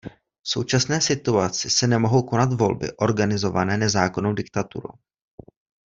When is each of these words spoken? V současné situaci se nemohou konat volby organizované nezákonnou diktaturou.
V 0.43 0.49
současné 0.49 1.01
situaci 1.01 1.69
se 1.69 1.87
nemohou 1.87 2.23
konat 2.23 2.53
volby 2.53 2.91
organizované 2.97 3.77
nezákonnou 3.77 4.33
diktaturou. 4.33 4.89